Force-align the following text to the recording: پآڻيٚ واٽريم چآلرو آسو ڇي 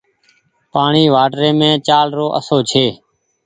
پآڻيٚ 0.71 1.11
واٽريم 1.15 1.59
چآلرو 1.87 2.25
آسو 2.37 2.57
ڇي 2.69 2.85